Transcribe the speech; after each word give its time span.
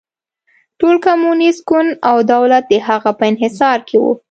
ټول 0.79 0.95
کمونېست 1.05 1.61
ګوند 1.69 1.91
او 2.09 2.17
دولت 2.33 2.63
د 2.69 2.73
هغه 2.87 3.11
په 3.19 3.23
انحصار 3.31 3.77
کې 3.87 3.97
و. 4.01 4.05